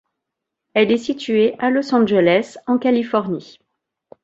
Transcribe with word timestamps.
Elle 0.73 0.91
est 0.91 0.97
située 0.97 1.53
à 1.59 1.69
Los 1.69 1.93
Angeles, 1.93 2.57
en 2.65 2.79
Californie. 2.79 3.59